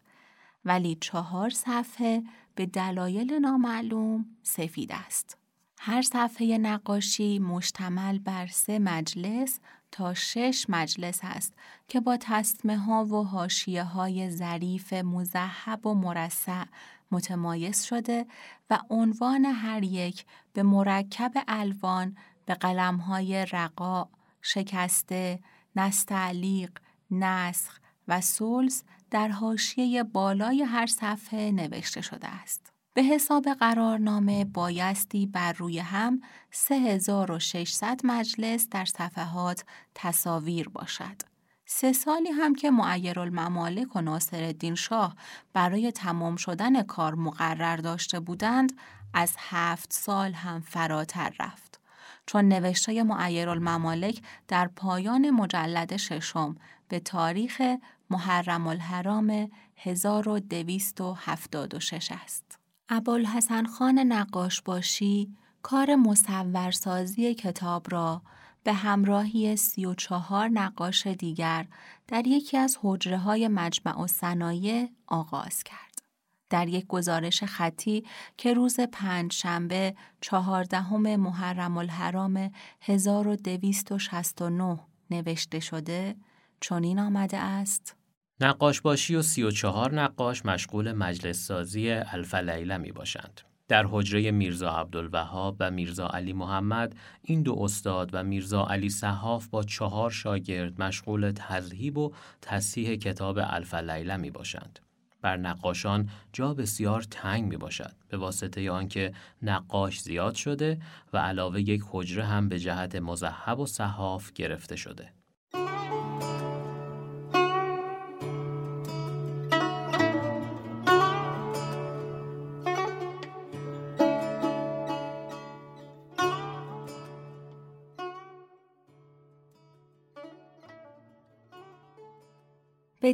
ولی 0.66 0.98
چهار 1.02 1.50
صفحه 1.50 2.24
به 2.56 2.66
دلایل 2.66 3.34
نامعلوم 3.34 4.26
سفید 4.44 4.92
است. 4.92 5.38
هر 5.78 6.02
صفحه 6.02 6.58
نقاشی 6.58 7.40
مشتمل 7.40 8.20
بر 8.20 8.48
سه 8.48 8.80
مجلس 8.80 9.60
تا 9.92 10.14
شش 10.14 10.66
مجلس 10.70 11.20
است 11.24 11.54
که 11.88 12.00
با 12.00 12.18
تصمه 12.20 12.78
ها 12.78 13.06
و 13.06 13.24
هاشیه 13.24 13.84
های 13.84 14.30
ظریف 14.30 14.94
مذهب 14.94 15.86
و 15.86 15.94
مرسع 15.94 16.64
متمایز 17.12 17.84
شده 17.84 18.26
و 18.70 18.80
عنوان 18.90 19.46
هر 19.46 19.84
یک 19.84 20.26
به 20.54 20.64
مرکب 20.64 21.32
الوان 21.48 22.18
به 22.46 22.54
قلم 22.54 22.98
های 22.98 23.46
رقا، 23.46 24.10
شکسته، 24.42 25.40
نستعلیق، 25.76 26.72
نسخ 27.12 27.80
و 28.08 28.22
سلز 28.22 28.84
در 29.12 29.28
حاشیه 29.28 30.04
بالای 30.04 30.64
هر 30.64 30.86
صفحه 30.86 31.52
نوشته 31.52 32.02
شده 32.02 32.28
است. 32.28 32.72
به 32.94 33.04
حساب 33.04 33.48
قرارنامه 33.60 34.46
بایستی 34.46 35.26
بر 35.26 35.54
روی 35.54 35.80
هم 35.80 36.22
3600 36.52 38.02
مجلس 38.04 38.70
در 38.70 38.86
صفحات 38.86 39.64
تصاویر 39.96 40.70
باشد. 40.70 41.22
سه 41.66 41.94
سالی 41.94 42.30
هم 42.30 42.56
که 42.56 42.72
معیر 42.72 43.20
الممالک 43.20 43.96
و 43.96 44.02
ناصر 44.02 44.44
الدین 44.44 44.76
شاه 44.76 45.16
برای 45.54 45.92
تمام 45.92 46.36
شدن 46.36 46.84
کار 46.84 47.16
مقرر 47.16 47.78
داشته 47.78 48.20
بودند 48.20 48.74
از 49.14 49.36
هفت 49.38 49.94
سال 49.94 50.34
هم 50.34 50.62
فراتر 50.62 51.34
رفت. 51.40 51.80
چون 52.26 52.48
نوشته 52.48 53.04
معیر 53.04 53.50
الممالک 53.50 54.22
در 54.48 54.68
پایان 54.68 55.30
مجلد 55.30 55.98
ششم 55.98 56.56
به 56.88 57.00
تاریخ 57.00 57.62
محرم 58.10 58.68
الحرام 58.68 59.50
1276 59.78 62.12
است. 62.12 62.60
ابوالحسن 62.90 63.66
خان 63.66 64.00
نقاش 64.00 64.62
باشی 64.62 65.36
کار 65.62 65.96
مصورسازی 65.96 67.34
کتاب 67.34 67.92
را 67.92 68.22
به 68.64 68.74
همراهی 68.74 69.56
سی 69.56 69.86
و 69.86 69.94
چهار 69.94 70.48
نقاش 70.48 71.08
دیگر 71.08 71.68
در 72.08 72.28
یکی 72.28 72.58
از 72.58 72.78
حجره 72.82 73.18
های 73.18 73.48
مجمع 73.48 74.02
و 74.02 74.08
صنایع 74.08 74.90
آغاز 75.08 75.64
کرد. 75.64 76.02
در 76.50 76.68
یک 76.68 76.88
گزارش 76.88 77.44
خطی 77.44 78.06
که 78.38 78.54
روز 78.54 78.80
پنج 78.80 79.34
شنبه 79.34 79.96
چهاردهم 80.22 81.16
محرم 81.16 81.78
الحرام 81.78 82.52
1269 82.82 84.80
نوشته 85.12 85.60
شده 85.60 86.16
چنین 86.60 87.00
آمده 87.00 87.38
است 87.38 87.96
نقاش 88.42 88.82
باشی 88.82 89.16
و 89.16 89.22
سی 89.22 89.44
و 89.44 89.52
چهار 89.52 90.02
نقاش 90.02 90.46
مشغول 90.46 90.92
مجلس 90.92 91.48
سازی 91.48 91.92
الف 91.92 92.36
لیله 92.36 92.78
می 92.78 92.92
باشند. 92.92 93.42
در 93.68 93.86
حجره 93.92 94.32
میرزا 94.32 94.70
عبدالوهاب 94.70 95.56
و 95.60 95.72
میرزا 95.72 96.08
علی 96.08 96.34
محمد 96.34 96.96
این 97.22 97.44
دو 97.44 97.60
استاد 97.60 98.10
و 98.14 98.24
میرزا 98.24 98.66
علی 98.66 98.90
صحاف 98.90 99.48
با 99.48 99.64
چهار 99.64 100.12
شاگرد 100.12 100.82
مشغول 100.82 101.32
تذهیب 101.32 101.98
و 101.98 102.14
تصحیح 102.42 102.96
کتاب 102.96 103.40
الف 103.42 103.74
لیله 103.74 104.18
می 104.18 104.32
باشند. 104.32 104.80
بر 105.22 105.38
نقاشان 105.38 106.10
جا 106.34 106.54
بسیار 106.54 107.02
تنگ 107.02 107.44
می 107.44 107.58
باشد 107.58 107.96
به 108.10 108.18
واسطه 108.18 108.72
آنکه 108.72 109.14
نقاش 109.42 110.02
زیاد 110.02 110.36
شده 110.36 110.82
و 111.14 111.18
علاوه 111.18 111.62
یک 111.62 111.82
حجره 111.92 112.26
هم 112.26 112.50
به 112.50 112.60
جهت 112.60 112.96
مذهب 112.96 113.60
و 113.60 113.66
صحاف 113.66 114.34
گرفته 114.34 114.76
شده. 114.76 115.12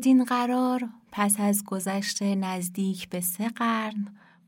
بدین 0.02 0.24
قرار 0.24 0.90
پس 1.12 1.36
از 1.40 1.64
گذشته 1.64 2.36
نزدیک 2.36 3.10
به 3.10 3.22
سه 3.22 3.50
قرن 3.50 4.08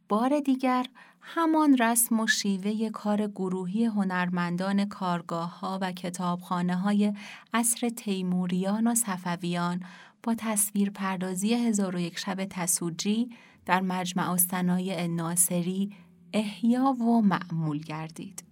بار 0.09 0.39
دیگر 0.39 0.85
همان 1.21 1.77
رسم 1.77 2.19
و 2.19 2.27
شیوه 2.27 2.89
کار 2.89 3.27
گروهی 3.27 3.85
هنرمندان 3.85 4.85
کارگاه 4.85 5.59
ها 5.59 5.79
و 5.81 5.91
کتابخانه 5.91 6.75
های 6.75 7.13
عصر 7.53 7.89
تیموریان 7.89 8.87
و 8.87 8.95
صفویان 8.95 9.83
با 10.23 10.35
تصویر 10.37 10.89
پردازی 10.89 11.53
هزار 11.53 11.95
و 11.95 11.99
یک 11.99 12.19
شب 12.19 12.45
تسوجی 12.45 13.29
در 13.65 13.81
مجمع 13.81 14.31
استنای 14.31 15.07
ناصری 15.07 15.95
احیا 16.33 16.83
و 16.83 17.21
معمول 17.21 17.79
گردید. 17.79 18.43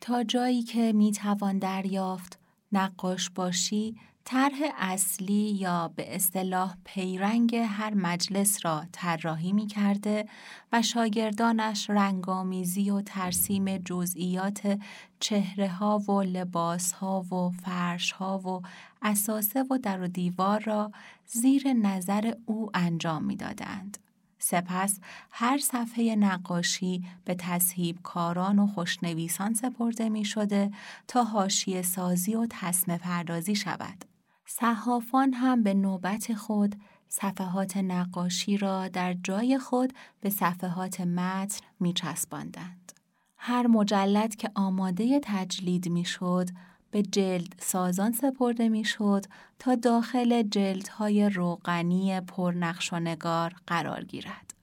تا 0.00 0.24
جایی 0.24 0.62
که 0.62 0.92
می 0.92 1.12
توان 1.12 1.58
دریافت 1.58 2.38
نقاش 2.72 3.30
باشی 3.30 3.96
طرح 4.28 4.72
اصلی 4.78 5.34
یا 5.34 5.92
به 5.96 6.14
اصطلاح 6.14 6.76
پیرنگ 6.84 7.56
هر 7.56 7.94
مجلس 7.94 8.64
را 8.64 8.84
طراحی 8.92 9.52
می 9.52 9.66
کرده 9.66 10.28
و 10.72 10.82
شاگردانش 10.82 11.90
رنگامیزی 11.90 12.90
و 12.90 13.00
ترسیم 13.00 13.78
جزئیات 13.78 14.78
چهره 15.20 15.68
ها 15.68 15.98
و 15.98 16.22
لباس 16.22 16.92
ها 16.92 17.20
و 17.20 17.50
فرش 17.50 18.12
ها 18.12 18.38
و 18.38 18.62
اساسه 19.02 19.64
و 19.70 19.78
در 19.78 20.02
و 20.02 20.08
دیوار 20.08 20.60
را 20.60 20.92
زیر 21.26 21.72
نظر 21.72 22.32
او 22.46 22.70
انجام 22.74 23.24
می 23.24 23.36
دادند. 23.36 23.98
سپس 24.38 25.00
هر 25.30 25.58
صفحه 25.58 26.16
نقاشی 26.16 27.04
به 27.24 27.34
تصهیب 27.34 27.98
کاران 28.02 28.58
و 28.58 28.66
خوشنویسان 28.66 29.54
سپرده 29.54 30.08
می 30.08 30.24
شده 30.24 30.70
تا 31.08 31.24
هاشی 31.24 31.82
سازی 31.82 32.34
و 32.34 32.46
تصمه 32.50 32.98
پردازی 32.98 33.56
شود. 33.56 34.15
صحافان 34.46 35.32
هم 35.32 35.62
به 35.62 35.74
نوبت 35.74 36.34
خود 36.34 36.76
صفحات 37.08 37.76
نقاشی 37.76 38.56
را 38.56 38.88
در 38.88 39.14
جای 39.14 39.58
خود 39.58 39.92
به 40.20 40.30
صفحات 40.30 41.00
متن 41.00 41.66
می 41.80 41.92
چسباندند. 41.92 42.92
هر 43.36 43.66
مجلد 43.66 44.36
که 44.36 44.50
آماده 44.54 45.20
تجلید 45.22 45.88
می 45.88 46.04
شد 46.04 46.48
به 46.90 47.02
جلد 47.02 47.54
سازان 47.58 48.12
سپرده 48.12 48.68
می 48.68 48.84
شد 48.84 49.24
تا 49.58 49.74
داخل 49.74 50.42
جلدهای 50.42 51.28
روغنی 51.28 52.20
پرنقش 52.20 52.92
و 52.92 53.00
نگار 53.00 53.54
قرار 53.66 54.04
گیرد. 54.04 54.54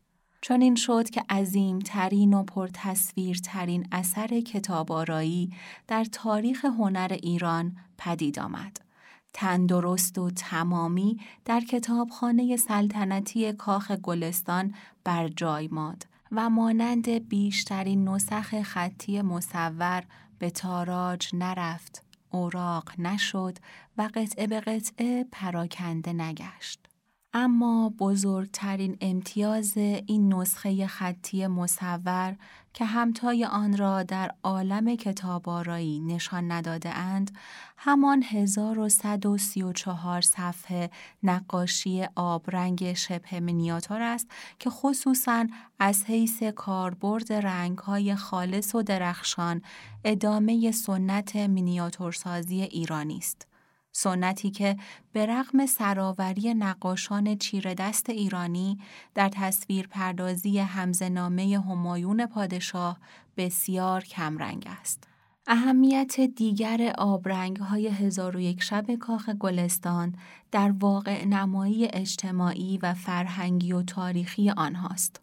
چون 0.41 0.61
این 0.61 0.75
شد 0.75 1.09
که 1.09 1.23
عظیم 1.29 1.79
ترین 1.79 2.33
و 2.33 2.43
پرتصویر 2.43 3.37
ترین 3.43 3.87
اثر 3.91 4.27
کتاب 4.27 4.91
آرایی 4.91 5.53
در 5.87 6.03
تاریخ 6.03 6.65
هنر 6.65 7.17
ایران 7.21 7.77
پدید 7.97 8.39
آمد. 8.39 8.92
تندرست 9.33 10.17
و 10.17 10.31
تمامی 10.31 11.19
در 11.45 11.61
کتابخانه 11.61 12.57
سلطنتی 12.57 13.53
کاخ 13.53 13.91
گلستان 13.91 14.75
بر 15.03 15.27
جای 15.27 15.67
ماند 15.67 16.05
و 16.31 16.49
مانند 16.49 17.09
بیشترین 17.09 18.09
نسخ 18.09 18.61
خطی 18.61 19.21
مصور 19.21 20.03
به 20.39 20.49
تاراج 20.49 21.29
نرفت، 21.33 22.03
اوراق 22.29 22.99
نشد 22.99 23.57
و 23.97 24.09
قطعه 24.15 24.47
به 24.47 24.59
قطعه 24.59 25.25
پراکنده 25.31 26.13
نگشت. 26.13 26.92
اما 27.35 27.93
بزرگترین 27.99 28.97
امتیاز 29.01 29.77
این 29.77 30.33
نسخه 30.33 30.87
خطی 30.87 31.47
مصور 31.47 32.35
که 32.73 32.85
همتای 32.85 33.45
آن 33.45 33.77
را 33.77 34.03
در 34.03 34.31
عالم 34.43 34.95
کتاب 34.95 35.49
آرایی 35.49 35.99
نشان 35.99 36.51
نداده 36.51 36.89
اند 36.89 37.31
همان 37.77 38.23
1134 38.23 40.21
صفحه 40.21 40.91
نقاشی 41.23 42.05
آبرنگ 42.15 42.93
شبه 42.93 43.39
منیاتور 43.39 44.01
است 44.01 44.27
که 44.59 44.69
خصوصا 44.69 45.47
از 45.79 46.05
حیث 46.05 46.43
کاربرد 46.43 47.33
رنگهای 47.33 48.15
خالص 48.15 48.75
و 48.75 48.83
درخشان 48.83 49.61
ادامه 50.03 50.71
سنت 50.71 51.35
مینیاتورسازی 51.35 52.61
ایرانی 52.61 53.17
است. 53.17 53.52
سنتی 53.95 54.51
که 54.51 54.77
به 55.11 55.25
رغم 55.25 55.65
سراوری 55.65 56.53
نقاشان 56.53 57.35
چیر 57.35 57.73
دست 57.73 58.09
ایرانی 58.09 58.79
در 59.15 59.29
تصویر 59.29 59.87
پردازی 59.87 60.59
همزنامه 60.59 61.59
همایون 61.59 62.25
پادشاه 62.25 62.97
بسیار 63.37 64.03
کمرنگ 64.03 64.67
است. 64.81 65.07
اهمیت 65.47 66.19
دیگر 66.19 66.93
آبرنگ 66.97 67.57
های 67.57 67.87
هزار 67.87 68.37
و 68.37 68.39
یک 68.39 68.63
شب 68.63 68.95
کاخ 68.95 69.29
گلستان 69.29 70.15
در 70.51 70.73
واقع 70.79 71.25
نمایی 71.25 71.87
اجتماعی 71.93 72.77
و 72.77 72.93
فرهنگی 72.93 73.73
و 73.73 73.81
تاریخی 73.81 74.49
آنهاست. 74.49 75.21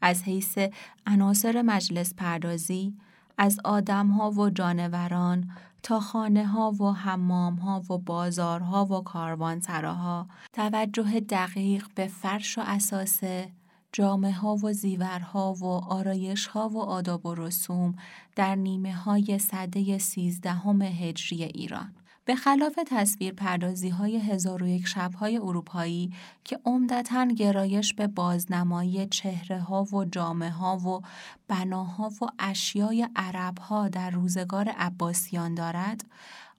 از 0.00 0.22
حیث 0.22 0.58
عناصر 1.06 1.62
مجلس 1.62 2.14
پردازی، 2.14 2.94
از 3.38 3.60
آدمها 3.64 4.30
و 4.30 4.50
جانوران، 4.50 5.50
تا 5.82 6.00
خانه 6.00 6.46
ها 6.46 6.70
و 6.70 6.92
حمام 6.92 7.54
ها 7.54 7.82
و 7.90 7.98
بازارها 7.98 8.84
و 8.84 9.00
کاروانسراها. 9.02 10.26
توجه 10.52 11.20
دقیق 11.20 11.86
به 11.94 12.06
فرش 12.06 12.58
و 12.58 12.62
اساسه 12.64 13.48
جامعه 13.92 14.32
ها 14.32 14.56
و 14.56 14.72
زیورها 14.72 15.54
و 15.54 15.64
آرایش 15.66 16.46
ها 16.46 16.68
و 16.68 16.78
آداب 16.78 17.26
و 17.26 17.34
رسوم 17.34 17.94
در 18.36 18.54
نیمه 18.54 18.94
های 18.94 19.38
صده 19.38 19.98
سیزدهم 19.98 20.82
هجری 20.82 21.44
ایران. 21.44 21.94
به 22.28 22.36
خلاف 22.36 22.78
تصویر 22.86 23.34
پردازی 23.34 23.88
های 23.88 24.16
هزار 24.16 24.62
و 24.62 24.66
یک 24.66 24.86
شبهای 24.86 25.38
اروپایی 25.38 26.12
که 26.44 26.60
عمدتا 26.64 27.24
گرایش 27.24 27.94
به 27.94 28.06
بازنمایی 28.06 29.06
چهره 29.06 29.60
ها 29.60 29.84
و 29.84 30.04
جامعه 30.04 30.50
ها 30.50 30.76
و 30.76 31.02
بناها 31.48 32.08
و 32.22 32.26
اشیای 32.38 33.08
عرب 33.16 33.58
ها 33.58 33.88
در 33.88 34.10
روزگار 34.10 34.68
عباسیان 34.68 35.54
دارد، 35.54 36.04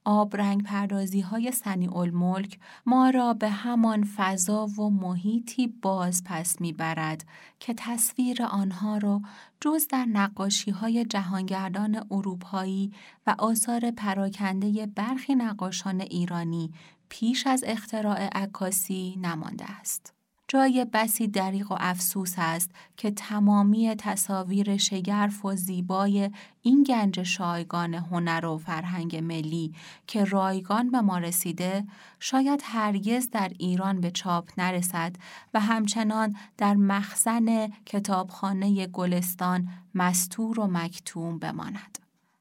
آبرنگ 0.05 0.63
پردازی 0.63 1.21
های 1.21 1.51
سنی 1.51 1.87
الملک 1.87 2.59
ما 2.85 3.09
را 3.09 3.33
به 3.33 3.49
همان 3.49 4.03
فضا 4.03 4.67
و 4.67 4.89
محیطی 4.89 5.67
باز 5.67 6.23
پس 6.25 6.61
می‌برد 6.61 7.25
که 7.59 7.73
تصویر 7.77 8.43
آنها 8.43 8.97
را 8.97 9.21
جز 9.61 9.87
در 9.87 10.05
نقاشی 10.05 10.71
های 10.71 11.05
جهانگردان 11.05 12.05
اروپایی 12.11 12.91
و 13.27 13.35
آثار 13.39 13.91
پراکنده 13.91 14.85
برخی 14.85 15.35
نقاشان 15.35 16.01
ایرانی 16.01 16.73
پیش 17.09 17.47
از 17.47 17.63
اختراع 17.67 18.27
عکاسی 18.27 19.19
نمانده 19.21 19.65
است. 19.71 20.18
جای 20.51 20.85
بسی 20.93 21.27
دریق 21.27 21.71
و 21.71 21.75
افسوس 21.79 22.33
است 22.37 22.71
که 22.97 23.11
تمامی 23.11 23.95
تصاویر 23.95 24.77
شگرف 24.77 25.45
و 25.45 25.55
زیبای 25.55 26.31
این 26.61 26.83
گنج 26.83 27.23
شایگان 27.23 27.93
هنر 27.93 28.45
و 28.45 28.57
فرهنگ 28.57 29.15
ملی 29.15 29.73
که 30.07 30.23
رایگان 30.23 30.91
به 30.91 31.01
ما 31.01 31.17
رسیده 31.17 31.83
شاید 32.19 32.61
هرگز 32.63 33.29
در 33.29 33.51
ایران 33.59 34.01
به 34.01 34.11
چاپ 34.11 34.49
نرسد 34.57 35.15
و 35.53 35.59
همچنان 35.59 36.35
در 36.57 36.73
مخزن 36.73 37.67
کتابخانه 37.85 38.87
گلستان 38.87 39.69
مستور 39.95 40.59
و 40.59 40.67
مکتوم 40.67 41.39
بماند. 41.39 41.99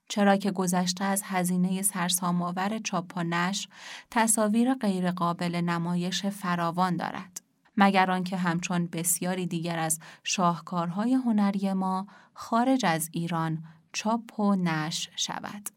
چرا 0.09 0.37
که 0.37 0.51
گذشته 0.51 1.05
از 1.05 1.23
هزینه 1.25 1.83
سرسام‌آور 1.83 2.79
چاپ 2.79 3.12
و 3.16 3.25
نشر 3.25 3.68
تصاویر 4.11 4.75
غیرقابل 4.75 5.61
نمایش 5.61 6.27
فراوان 6.27 6.97
دارد. 6.97 7.48
مگر 7.81 8.11
آنکه 8.11 8.37
همچون 8.37 8.87
بسیاری 8.87 9.47
دیگر 9.47 9.79
از 9.79 10.01
شاهکارهای 10.25 11.14
هنری 11.14 11.73
ما 11.73 12.07
خارج 12.35 12.87
از 12.87 13.09
ایران 13.12 13.64
چاپ 13.93 14.41
و 14.41 14.55
نشر 14.55 15.11
شود. 15.17 15.69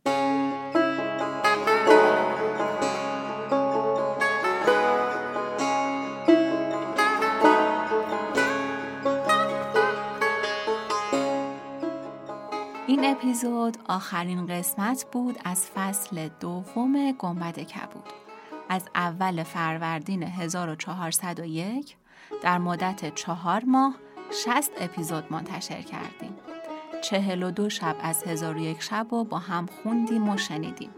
این 12.88 13.06
اپیزود 13.06 13.78
آخرین 13.86 14.46
قسمت 14.46 15.06
بود 15.12 15.40
از 15.46 15.68
فصل 15.76 16.30
دوم 16.40 17.12
گنبد 17.12 17.60
کبود. 17.60 18.31
از 18.72 18.90
اول 18.96 19.44
فروردین 19.44 20.24
1401 20.24 21.96
در 22.42 22.58
مدت 22.58 23.16
چهار 23.16 23.64
ماه 23.66 23.96
60 24.46 24.72
اپیزود 24.78 25.24
منتشر 25.30 25.82
کردیم. 25.82 26.36
چهل 27.02 27.44
و 27.44 27.52
دو 27.52 27.70
شب 27.70 27.96
از 28.02 28.24
هزار 28.24 28.58
و 28.58 28.60
یک 28.60 28.82
شب 28.82 29.14
و 29.14 29.24
با 29.24 29.38
هم 29.38 29.66
خوندیم 29.66 30.30
و 30.30 30.38
شنیدیم. 30.38 30.90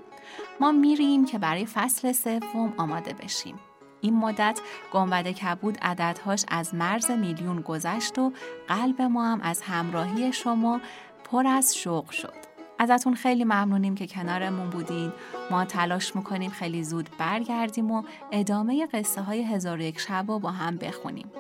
ما 0.60 0.72
میریم 0.72 1.26
که 1.26 1.40
برای 1.40 1.66
فصل 1.66 2.12
سوم 2.12 2.74
آماده 2.78 3.14
بشیم. 3.14 3.60
این 4.02 4.16
مدت 4.16 4.60
گنبد 4.92 5.28
کبود 5.28 5.78
عددهاش 5.82 6.46
از 6.48 6.76
مرز 6.76 7.12
میلیون 7.12 7.62
گذشت 7.62 8.20
و 8.20 8.34
قلب 8.68 9.02
ما 9.02 9.32
هم 9.32 9.42
از 9.42 9.62
همراهی 9.62 10.34
شما 10.34 10.82
پر 11.24 11.48
از 11.48 11.78
شوق 11.78 12.10
شد. 12.10 12.53
ازتون 12.84 13.15
خیلی 13.15 13.43
ممنونیم 13.43 13.96
که 13.96 14.08
کنارمون 14.08 14.69
بودین. 14.69 15.12
ما 15.52 15.65
تلاش 15.65 16.15
می‌کنیم 16.15 16.52
خیلی 16.52 16.84
زود 16.84 17.10
برگردیم 17.17 17.91
و 17.91 18.04
ادامه 18.32 18.88
قصه 18.88 19.22
های 19.22 19.43
هزار 19.43 19.82
یک 19.82 20.00
شب 20.00 20.26
رو 20.28 20.39
با 20.39 20.52
هم 20.52 20.78
بخونیم. 20.78 21.32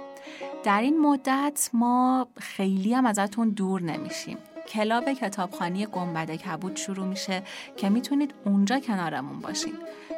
در 0.63 0.81
این 0.81 1.01
مدت 1.01 1.69
ما 1.73 2.27
خیلی 2.39 2.93
هم 2.93 3.05
ازتون 3.05 3.49
دور 3.49 3.81
نمیشیم. 3.81 4.37
کلاب 4.67 5.13
کتابخانی 5.13 5.85
گنبد 5.85 6.31
کبود 6.31 6.75
شروع 6.75 7.05
میشه 7.05 7.43
که 7.77 7.89
می‌تونید 7.89 8.33
اونجا 8.45 8.79
کنارمون 8.79 9.39
باشین. 9.39 9.73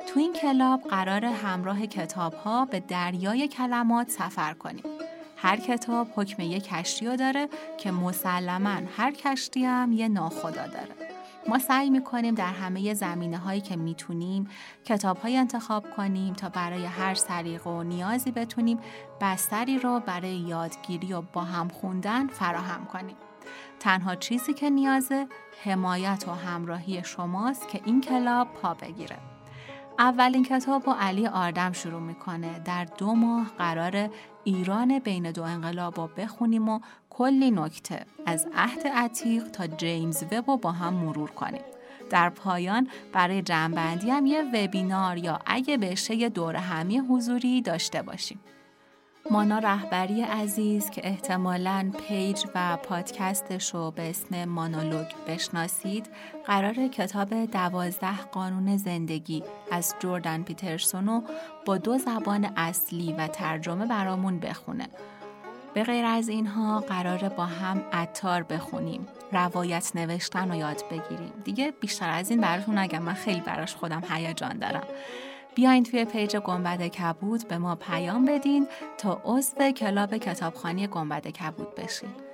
تو 0.08 0.20
این 0.20 0.34
کلاب 0.34 0.82
قرار 0.82 1.26
همراه 1.26 1.86
کتاب 1.86 2.34
ها 2.34 2.66
به 2.66 2.80
دریای 2.80 3.48
کلمات 3.48 4.10
سفر 4.10 4.54
کنیم. 4.54 4.84
هر 5.38 5.58
کتاب 5.58 6.08
حکم 6.16 6.42
یک 6.42 6.64
کشتی 6.64 7.18
داره 7.18 7.50
که 7.78 7.92
مسلما 7.92 8.80
هر 8.98 9.12
کشتی 9.12 9.66
هم 9.66 9.92
یه 9.92 10.08
ناخدا 10.08 10.68
داره. 10.68 11.05
ما 11.50 11.60
سعی 11.60 11.90
می‌کنیم 11.90 12.36
در 12.36 12.54
همه 12.54 12.94
زمینه 12.94 13.38
هایی 13.38 13.62
که 13.62 13.76
می‌تونیم 13.76 14.48
کتاب 14.86 15.18
های 15.18 15.38
انتخاب 15.38 15.92
کنیم 15.98 16.34
تا 16.34 16.50
برای 16.50 16.86
هر 16.86 17.14
سریق 17.14 17.68
و 17.68 17.84
نیازی 17.84 18.32
بتونیم 18.32 18.80
بستری 19.22 19.80
رو 19.80 20.00
برای 20.00 20.36
یادگیری 20.36 21.14
و 21.14 21.22
با 21.22 21.44
هم 21.44 21.68
خوندن 21.68 22.28
فراهم 22.28 22.86
کنیم. 22.86 23.16
تنها 23.80 24.16
چیزی 24.16 24.54
که 24.54 24.70
نیازه 24.70 25.28
حمایت 25.64 26.24
و 26.28 26.32
همراهی 26.32 27.04
شماست 27.04 27.70
که 27.70 27.82
این 27.86 28.02
کلاب 28.02 28.48
پا 28.54 28.74
بگیره. 28.74 29.18
اولین 30.00 30.44
کتاب 30.44 30.84
با 30.84 30.96
علی 31.00 31.28
آردم 31.28 31.72
شروع 31.72 32.02
می‌کنه 32.02 32.60
در 32.60 32.86
دو 32.86 33.16
ماه 33.16 33.48
قرار 33.58 34.10
ایران 34.44 35.00
بین 35.00 35.32
دو 35.32 35.44
انقلاب 35.44 36.00
رو 36.00 36.10
بخونیم 36.18 36.70
و 36.70 36.80
کلی 37.18 37.52
نکته 37.52 38.06
از 38.26 38.48
عهد 38.56 38.88
عتیق 38.88 39.48
تا 39.48 39.68
جیمز 39.68 40.24
وب 40.24 40.44
رو 40.48 40.58
با 40.58 40.72
هم 40.72 40.94
مرور 40.94 41.32
کنیم. 41.32 41.62
در 42.10 42.30
پایان 42.30 42.88
برای 43.14 43.42
جنبندی 43.42 44.10
هم 44.10 44.26
یه 44.26 44.44
وبینار 44.54 45.18
یا 45.18 45.40
اگه 45.46 45.78
بشه 45.78 46.16
یه 46.16 46.30
دور 46.30 46.56
همی 46.56 46.98
حضوری 46.98 47.62
داشته 47.62 48.02
باشیم. 48.02 48.40
مانا 49.32 49.60
رهبری 49.60 50.22
عزیز 50.22 50.90
که 50.90 51.08
احتمالاً 51.08 51.92
پیج 52.08 52.46
و 52.56 52.78
پادکستش 52.78 53.74
رو 53.74 53.92
به 53.92 54.10
اسم 54.10 54.46
مانولوگ 54.46 55.08
بشناسید 55.28 56.10
قرار 56.46 56.88
کتاب 56.88 57.46
دوازده 57.46 58.22
قانون 58.22 58.78
زندگی 58.78 59.44
از 59.72 59.96
جوردن 60.00 60.44
پیترسون 60.44 61.08
رو 61.08 61.24
با 61.66 61.78
دو 61.78 61.98
زبان 61.98 62.54
اصلی 62.58 63.14
و 63.14 63.28
ترجمه 63.28 63.86
برامون 63.86 64.40
بخونه. 64.40 64.88
به 65.76 65.84
غیر 65.84 66.06
از 66.06 66.30
اینها 66.30 66.80
قرار 66.80 67.30
با 67.30 67.46
هم 67.46 67.84
عطار 67.94 68.44
بخونیم 68.44 69.08
روایت 69.32 69.92
نوشتن 69.96 70.50
رو 70.50 70.56
یاد 70.56 70.84
بگیریم 70.92 71.34
دیگه 71.44 71.74
بیشتر 71.80 72.10
از 72.10 72.30
این 72.30 72.42
براتون 72.42 72.78
نگم 72.78 73.02
من 73.02 73.14
خیلی 73.14 73.42
براش 73.42 73.76
خودم 73.76 74.04
هیجان 74.10 74.60
دارم 74.60 74.84
بیاین 75.56 75.84
توی 75.84 76.06
page 76.06 76.38
گنبد 76.38 76.88
کبود 76.88 77.48
به 77.48 77.58
ما 77.58 77.76
پیام 77.76 78.26
بدین 78.26 78.68
تا 78.98 79.22
عضو 79.26 79.72
club 79.72 80.18
کتابخوانی 80.18 80.88
گنبد 80.88 81.28
کبود 81.28 81.76
بشین. 81.76 82.25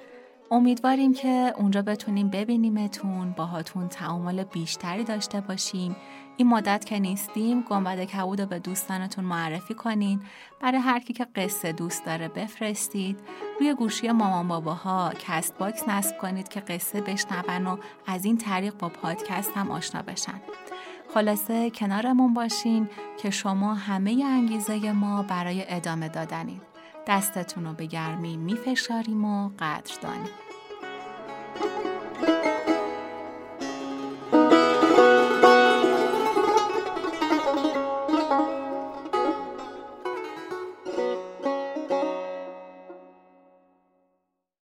امیدواریم 0.53 1.13
که 1.13 1.53
اونجا 1.57 1.81
بتونیم 1.81 2.29
ببینیمتون 2.29 3.31
باهاتون 3.31 3.87
تعامل 3.87 4.43
بیشتری 4.43 5.03
داشته 5.03 5.41
باشیم. 5.41 5.95
این 6.37 6.47
مدت 6.47 6.85
که 6.85 6.99
نیستیم 6.99 7.61
گنبد 7.61 8.03
کبود 8.03 8.41
رو 8.41 8.47
به 8.47 8.59
دوستانتون 8.59 9.25
معرفی 9.25 9.73
کنین. 9.73 10.21
برای 10.61 10.77
هر 10.77 10.99
کی 10.99 11.13
که 11.13 11.27
قصه 11.35 11.71
دوست 11.71 12.05
داره 12.05 12.27
بفرستید. 12.27 13.19
روی 13.59 13.73
گوشی 13.73 14.11
مامان 14.11 14.47
باباها 14.47 15.13
Castbox 15.19 15.87
نصب 15.87 16.17
کنید 16.17 16.47
که 16.47 16.59
قصه 16.59 17.01
بشنون 17.01 17.67
و 17.67 17.77
از 18.07 18.25
این 18.25 18.37
طریق 18.37 18.77
با 18.77 18.89
پادکست 18.89 19.51
هم 19.55 19.71
آشنا 19.71 20.01
بشن. 20.01 20.41
خلاصه 21.13 21.69
کنارمون 21.69 22.33
باشین 22.33 22.89
که 23.17 23.29
شما 23.29 23.73
همه 23.73 24.23
انگیزه 24.25 24.91
ما 24.91 25.23
برای 25.23 25.65
ادامه 25.67 26.09
دادنید. 26.09 26.70
دستتون 27.07 27.65
رو 27.65 27.73
به 27.73 27.85
گرمی 27.85 28.37
میفشاریم 28.37 29.25
و 29.25 29.49
قدردانی. 29.59 30.29